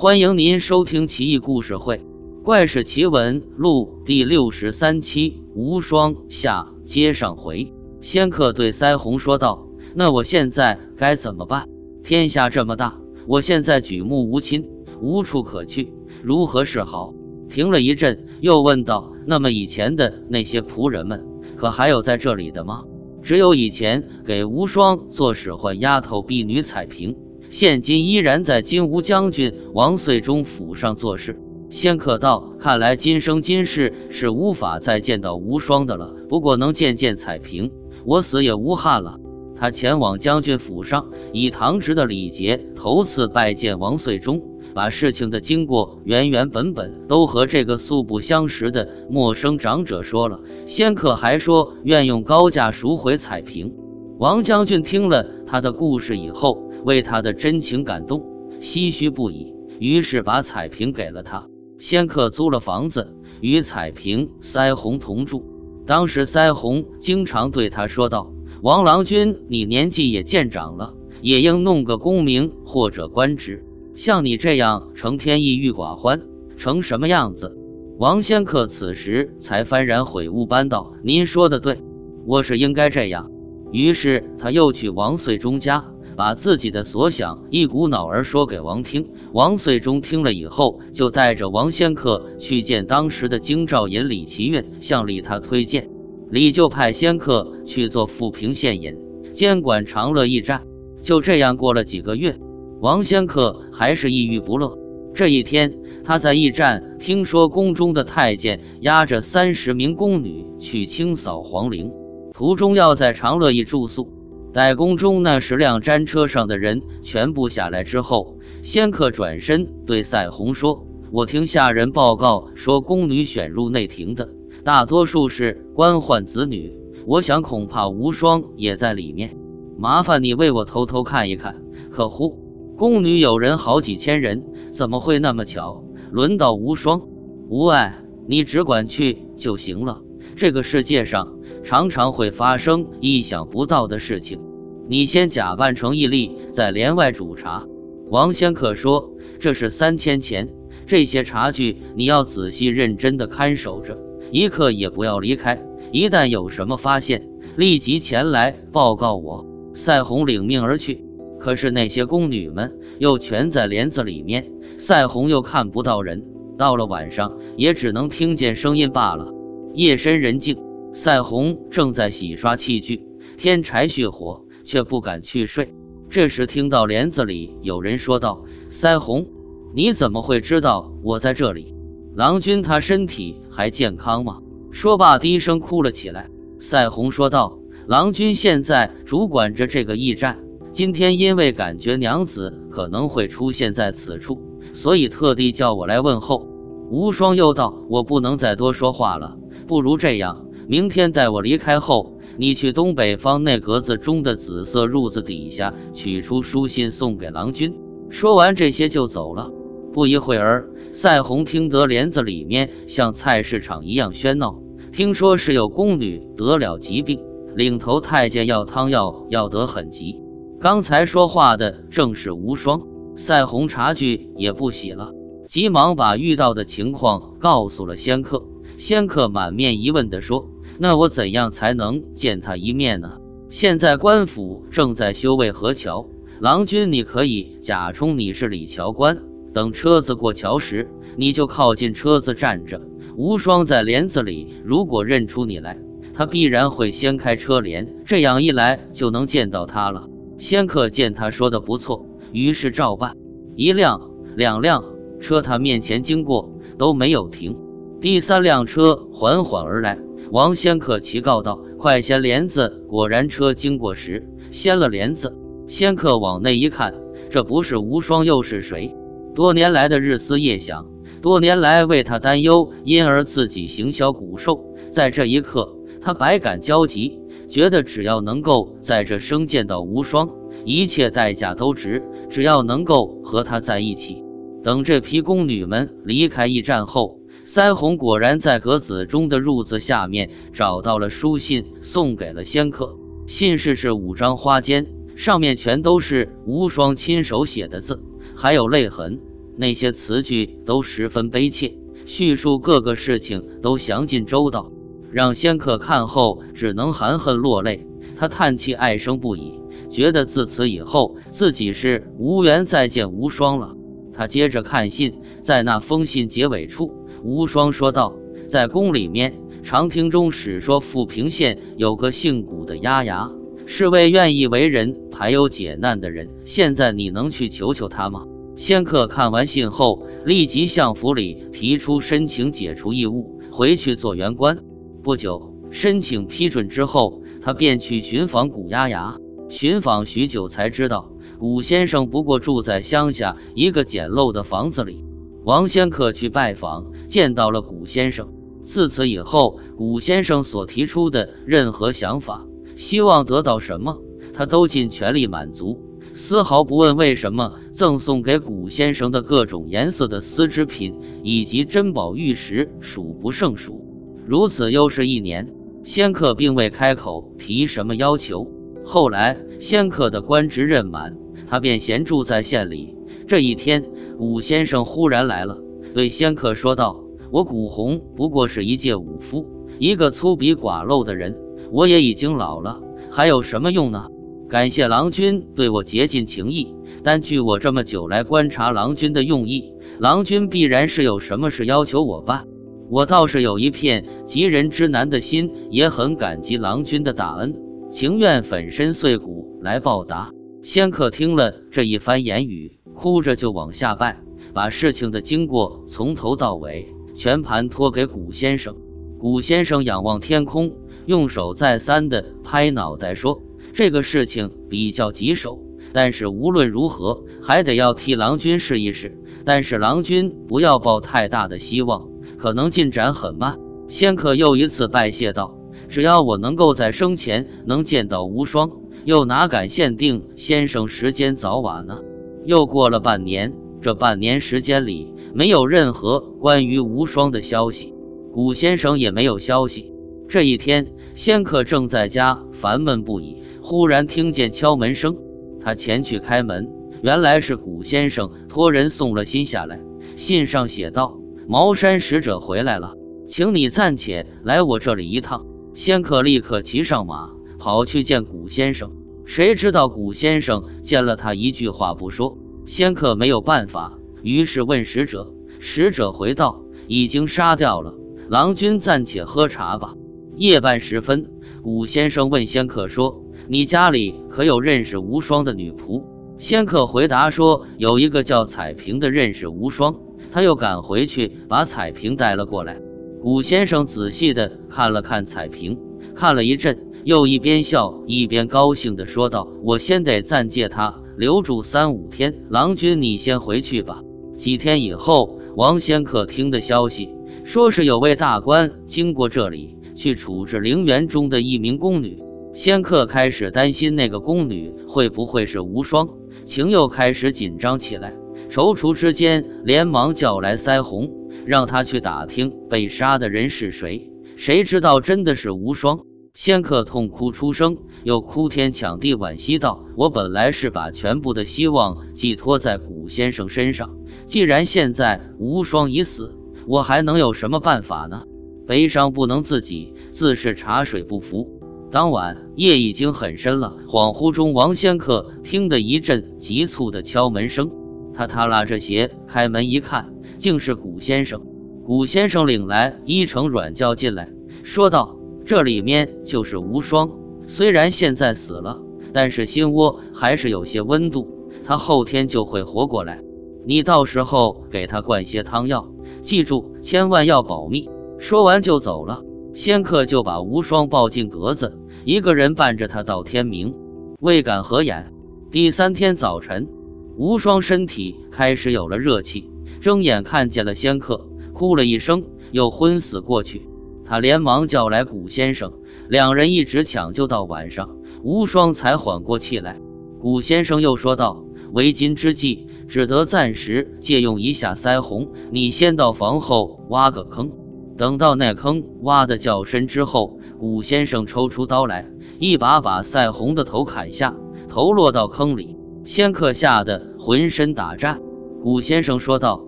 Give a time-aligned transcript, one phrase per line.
[0.00, 1.96] 欢迎您收听《奇异故事会·
[2.44, 7.74] 怪事奇闻录》第六十三期《无双下》接上回。
[8.00, 9.66] 仙客对腮红说道
[9.96, 11.68] ：“那我现在该怎么办？
[12.04, 17.12] 天下这么大，我现在举目无亲，无处可去，如何是好？”
[17.50, 21.26] 停了一阵，又问道：“那么以前的那些仆人们，
[21.56, 22.84] 可还有在这里的吗？”
[23.20, 27.16] 只有以前给无双做使唤丫头婢女彩萍，
[27.50, 31.40] 现今依然在金吾将军王遂忠府上做事。
[31.70, 36.14] 仙客道：“看来今生今世是无法再见到无双的了。
[36.28, 37.70] 不过能见见彩萍，
[38.04, 39.18] 我死也无憾了。”
[39.54, 44.42] 他前往将军府上，以堂侄的礼节头次拜见王遂忠。
[44.74, 50.40] 把事情的经过原原本本都和这个素不相识的陌生长者说了。
[50.66, 53.74] 仙客还说愿用高价赎回彩萍。
[54.18, 58.24] 王将军听了他的故事以后，为他的真情感动，
[58.60, 61.46] 唏嘘不已，于是把彩萍给了他。
[61.78, 65.44] 仙客租了房子，与彩萍、腮红同住。
[65.86, 76.22] 当时腮红经常对他说道：“王郎君，你年纪也渐长了，也应弄个功名或者官职。”像你这样成天抑郁寡欢，
[76.56, 77.56] 成什么样子？
[77.98, 81.78] 王仙客此时才幡然悔悟般道：“您说的对，
[82.26, 83.30] 我是应该这样。”
[83.72, 85.84] 于是他又去王遂忠家，
[86.18, 89.06] 把自己的所想一股脑儿说给王听。
[89.32, 95.88] 王遂忠听了以后，就带着王仙客去见当时的京兆尹李奇运，向李他推荐。
[96.28, 98.96] 李就派仙客去做富平县尹，
[99.32, 100.64] 监管长乐驿站。
[101.02, 102.36] 就这样过了几个月。
[102.80, 104.76] 王仙客还是抑郁不乐。
[105.14, 111.92] 这一天，他在驿站听说宫中的太监押着三十名宫女去清扫皇陵，
[112.32, 114.17] 途中要在长乐驿住宿。
[114.52, 124.30] 待宫中那十辆毡车上的人全部下来之后，仙客转身对赛红说：“我听下人报告说，宫女选入内廷的
[124.64, 126.74] 大多数是官宦子女，
[127.06, 129.36] 我想恐怕无双也在里面。
[129.76, 132.38] 麻烦你为我偷偷看一看，可乎？”
[132.76, 137.02] 宫女有人好几千人，怎么会那么巧轮到无双？
[137.48, 140.00] 无碍，你只管去就行了。
[140.36, 144.40] 这个世界上常常会发生意想不到的事情。
[144.88, 147.66] 你先假扮成毅力，在帘外煮茶。
[148.08, 150.48] 王仙客说：“这是三千钱，
[150.86, 153.98] 这些茶具你要仔细认真的看守着，
[154.30, 155.62] 一刻也不要离开。
[155.92, 161.04] 一旦有什么发现，立即前来报告我。”赛红领命而去。
[161.38, 166.24] 可是那些宫女们又全在帘子里面，赛红又看不到人。
[166.56, 169.28] 到了晚上，也只能听见声音罢了。
[169.74, 170.58] 夜深人静，
[170.98, 175.72] 赛红正在洗刷器具、添柴续火，却不敢去睡。
[176.10, 179.28] 这时听到帘子里有人说道：“赛红，
[179.72, 181.72] 你怎么会知道我在这里？
[182.16, 184.40] 郎君他身体还健康吗？”
[184.72, 186.30] 说罢，低声哭了起来。
[186.58, 190.40] 赛红说道：“郎君现在主管着这个驿站。”
[190.72, 194.42] 今天因为感觉娘子可能会出现在此处，
[194.74, 196.48] 所以特地叫我来问候。
[196.90, 199.36] 无双又道：“我不能再多说话了，
[199.68, 207.74] 不如这样，明天待我离开后，你去东北方那格子中的紫色褥子底下取出书信送给郎君。”
[208.10, 209.50] 说完这些就走了。
[209.94, 214.60] 不一会儿，赛红听得帘子里面像菜市场一样喧闹，
[214.92, 217.18] 听说是有宫女得了疾病，
[217.56, 220.20] 领头太监要汤药要得很急。
[220.60, 222.82] 刚才说话的正是无双，
[223.16, 225.12] 赛红察觉也不喜了，
[225.48, 228.44] 急忙把遇到的情况告诉了仙客。
[228.76, 230.46] 仙客满面疑问地说
[230.78, 233.18] ：“那我怎样才能见他一面呢？”
[233.50, 236.06] 现在官府正在修渭河桥，
[236.40, 239.22] 郎君你可以假充你是李桥官，
[239.52, 242.80] 等车子过桥时，你就靠近车子站着。
[243.16, 245.78] 无双在帘子里，如果认出你来，
[246.14, 250.08] 他必然会掀开车帘，这样一来就能见到他了。
[250.38, 253.16] 仙客见他说的不错，于是照办。
[253.56, 254.84] 一辆、两辆
[255.18, 257.56] 车他面前经过，都没有停。
[258.00, 259.98] 第三辆车缓缓而来，
[260.30, 265.34] 王仙客齐告道：“快掀帘子！”果然，车经过时掀了帘子。
[265.68, 266.94] 仙客往内一看，
[267.30, 268.94] 这不是无双又是谁？
[269.34, 270.86] 多年来的日思夜想，
[271.22, 277.20] 多年来为他担忧，因而自己行销骨瘦，在这一刻，他百感交集。
[277.48, 280.28] 觉得只要能够在这生见到无双，
[280.66, 282.02] 一切代价都值。
[282.28, 284.22] 只要能够和他在一起。
[284.62, 287.17] 等这批宫女们离开驿站后，
[287.48, 292.98] 腮红果然在格子中的褥子下面找到了书信，送给了仙客。
[293.26, 294.86] 信是是五张花笺，
[295.16, 298.02] 上面全都是无双亲手写的字，
[298.36, 299.22] 还有泪痕。
[299.56, 304.70] 那些词句都十分悲切，叙述各个事情都详尽周到，
[305.10, 307.86] 让仙客看后只能含恨落泪。
[308.14, 309.54] 他叹气唉声不已，
[309.88, 313.74] 觉得自此以后自己是无缘再见无双了。
[314.12, 316.92] 他接着看信，在那封信结尾处，
[317.22, 318.14] 无双说道
[318.48, 323.30] ：“在宫里面，常听中史说富平县有个姓古的丫牙，
[323.66, 326.28] 是位愿意为人排忧解难的人。
[326.44, 328.24] 现在你能去求求他吗？”
[328.56, 334.58] 仙客看完信后，立即向府里提出申请解除义务，回去做员官。
[335.02, 339.16] 不久，申请批准之后，他便去寻访古丫牙。
[339.48, 341.12] 寻访许久，才知道。
[341.38, 345.04] 古先生不过住在乡下一个简陋的房子里。
[345.44, 348.28] 王仙客去拜访，见到了古先生。
[348.64, 352.46] 自此以后，古先生所提出的任何想法，
[352.76, 354.00] 希望得到什么，
[354.34, 355.80] 他都尽全力满足，
[356.14, 357.54] 丝毫不问为什么。
[357.72, 363.84] 赠送给古先生的各种颜色的丝织品以及珍宝玉石数不胜数。
[364.26, 368.50] 如此又是一年，仙客并未开口提什么要求。
[368.84, 371.16] 后来，仙客的官职任满。
[371.46, 372.96] 他便闲住在县里。
[373.28, 373.84] 这一天，
[374.18, 375.62] 古先生忽然来了，
[375.94, 379.46] 对仙客说道：“我古红不过是一介武夫，
[379.78, 381.36] 一个粗鄙寡陋的人。
[381.70, 382.80] 我也已经老了，
[383.10, 384.06] 还有什么用呢？
[384.48, 392.46] 感谢郎君对我竭尽情意，但据我这么久来观察郎君的用意，郎君必然是有什么事要求我办。
[392.88, 397.54] 我倒是有一片急人之难的心，也很感激郎君的大恩，
[397.90, 400.30] 情愿粉身碎骨来报答。”
[400.64, 404.20] 仙客听了这一番言语，哭着就往下拜，
[404.58, 408.74] 把事情的经过从头到尾全盘托给古先生。
[409.16, 410.72] 古先生仰望天空，
[411.06, 413.40] 用手再三的拍脑袋说
[413.72, 415.60] ：“这个事情比较棘手，
[415.92, 419.16] 但是无论如何还得要替郎君试一试。
[419.44, 425.56] 但是郎君不要抱太大的希望，可能进展很慢。”仙客又一次拜谢道
[425.88, 428.72] ：“只要我能够在生前能见到无双。”
[429.06, 432.00] 又哪敢限定先生时间早晚呢？
[432.44, 437.94] 又过了半年，这半年时间里没有任何关于无双的消息，
[438.32, 439.92] 古先生也没有消息。
[440.28, 445.16] 这一天，仙客正在家烦闷不已，忽然听见敲门声，
[445.60, 446.68] 他前去开门，
[447.02, 449.80] 原来是古先生托人送了信下来，
[450.16, 452.94] 信上写道：“茅山使者回来了，
[453.28, 458.90] 请你暂且来我这里一趟。”仙客立刻骑上马，跑去见古先生。
[459.24, 462.36] 谁知道古先生见了他一句话不说，
[462.68, 465.32] 仙客没有办法，于是问使者。
[465.58, 467.94] 使者回道：“已经杀掉了。
[468.28, 469.94] 郎君暂且喝茶吧。”
[470.36, 471.30] 夜半时分，
[471.62, 476.04] 古先生问仙客说：“你家里可有认识无双的女仆？”
[476.38, 479.98] 仙客回答说：“有一个叫彩萍的认识无双。”
[480.30, 482.78] 他又赶回去把彩萍带了过来。
[483.22, 485.78] 古先生仔细的看了看彩萍，
[486.14, 486.84] 看了一阵。
[487.04, 494.02] 又一边笑一边高兴地说道：“我先得暂借他留住三五天，郎君你先回去吧。”
[494.38, 497.10] 几天以后，王仙客听的消息，
[497.44, 502.22] 说是有位大官经过这里，去处置陵园中的一名宫女。
[502.54, 506.08] 仙客开始担心那个宫女会不会是无双，
[506.44, 508.14] 情又开始紧张起来。
[508.48, 511.10] 踌躇之间，连忙叫来腮红，
[511.44, 514.12] 让他去打听被杀的人是谁。
[514.36, 515.98] 谁知道真的是无双。
[516.38, 528.22] 仙客痛哭出声，又哭天抢地惋惜道：“我本来是把全部的希望寄托在古先生身上，既然现在无双已死，我还能有什么办法呢？”
[528.68, 531.58] 悲伤不能自己，自是茶水不服。
[531.90, 537.68] 当晚夜已经很深了，恍惚中，王仙客听得一阵急促的敲门声，
[538.14, 541.42] 他踏拉着鞋开门一看，竟是古先生。
[541.84, 544.30] 古先生领来一程软轿进来，
[544.62, 545.17] 说道。
[545.48, 547.10] 这里面就是无双，
[547.46, 548.82] 虽然现在死了，
[549.14, 551.26] 但是心窝还是有些温度，
[551.64, 553.22] 他后天就会活过来。
[553.64, 555.90] 你到时候给他灌些汤药，
[556.20, 557.88] 记住千万要保密。
[558.18, 559.22] 说完就走了。
[559.54, 563.74] 仙客就把无双抱进格子，一个人伴着他到天明，
[564.20, 565.14] 未敢合眼。
[565.50, 566.68] 第三天早晨，
[567.16, 569.50] 无双身体开始有了热气，
[569.80, 573.67] 睁眼看见了仙客，哭了一声，又昏死过去。
[574.08, 575.74] 他连忙叫来古先生，
[576.08, 579.78] 两人一直抢救到晚上，无双才缓过气来。
[580.18, 585.28] 古先生又说道：“为今之计，只得暂时借用一下腮红。
[585.50, 587.52] 你先到房后挖个坑，
[587.98, 594.34] 等到那坑挖的较深之后，古先生抽出刀来，一把把腮红的头砍下，
[594.70, 595.76] 头落到坑里。
[596.06, 598.22] 仙客吓得浑身打颤。
[598.62, 599.66] 古先生说道：“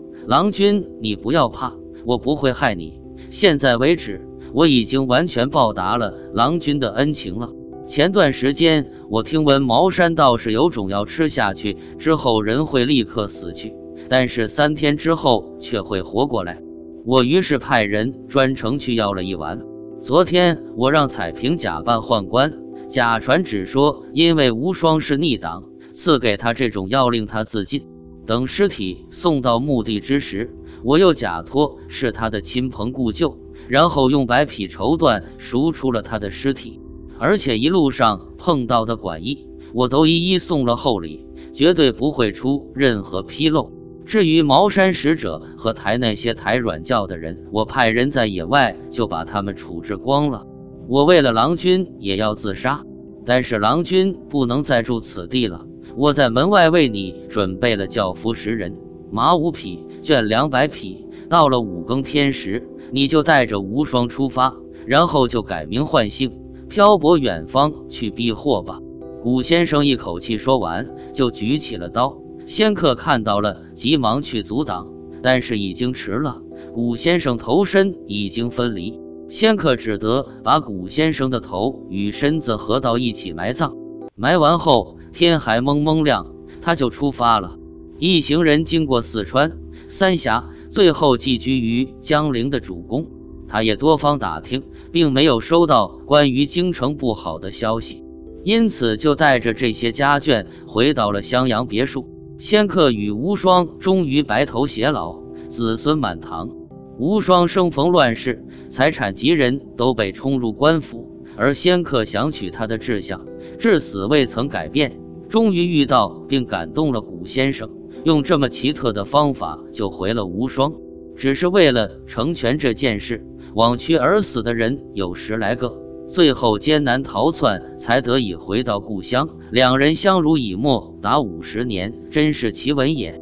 [0.26, 1.74] 郎君，你不要怕，
[2.06, 2.98] 我不会害你。
[3.30, 7.50] 现在为止，我已经完全报答了郎君的恩情了。
[7.86, 13.74] 前段时间，我听闻茅山道士有种药吃下去之后，人会立刻死去，
[14.08, 16.62] 但是三天之后却会活过来。
[17.04, 19.60] 我于是派人专程去要了一丸。
[20.02, 22.52] 昨天，我让彩萍假扮宦官，
[22.88, 27.86] 假传只说因为无双是逆党，赐给他这种药，令他自尽。”
[28.26, 30.54] 等尸体送到墓地之时，
[30.84, 33.36] 我又假托是他的亲朋故旧，
[33.68, 36.80] 然后用白匹绸缎赎出了他的尸体，
[37.18, 43.72] 而且一路上碰到的馆驿，我都一一送了厚礼，绝对不会出任何纰漏。
[44.06, 50.44] 至于茅山使者和抬那些抬软轿的人，我派人在野外就把他们处置光了。
[50.88, 52.82] 我为了郎君也要自杀，
[53.24, 55.64] 但是郎君不能再住此地了。
[55.94, 58.76] 我在门外为你准备了轿夫十人，
[59.12, 61.06] 马五匹，圈两百匹。
[61.28, 64.54] 到了五更天时，你就带着无双出发，
[64.86, 68.78] 然后就改名换姓，漂泊远方去避祸吧。
[69.22, 72.18] 古先生一口气说完，就举起了刀。
[72.46, 74.88] 仙客看到了，急忙去阻挡，
[75.22, 76.40] 但是已经迟了。
[76.74, 83.74] 古先生头身已经分离，仙客只得把古先生的头与身子合到一起埋葬。
[84.14, 84.96] 埋完后。
[85.12, 87.56] 天还蒙蒙亮，他就出发了。
[87.98, 93.06] 一行人经过四川、三峡，最后寄居于江陵的主公。
[93.48, 94.62] 他也多方打听，
[94.92, 98.04] 并没有收到关于京城不好的消息，
[98.44, 102.06] 因此就带着这些家眷回到了襄阳别墅。
[102.38, 106.48] 仙客与无双终于白头偕老，子孙满堂。
[106.96, 113.26] 无双生逢乱世，财产及人都被冲入官府，而仙客想娶她的志向。
[113.58, 117.68] 至死未曾改变，终于遇到并感动了古先生，
[118.04, 120.72] 用这么奇特的方法救回了无双。
[121.16, 125.76] 只是为了成全这件事，枉屈而死的人有十来个，
[126.08, 129.28] 最后艰难逃窜，才得以回到故乡。
[129.50, 133.20] 两人相濡以沫达五十年，真是奇闻也。